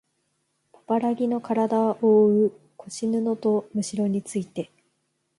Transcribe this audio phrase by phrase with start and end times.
[0.71, 4.71] パパラギのからだをおおう腰布とむしろについて